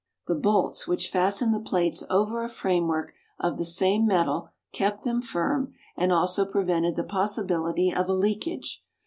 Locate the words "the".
0.25-0.33, 1.53-1.59, 3.59-3.65, 6.95-7.03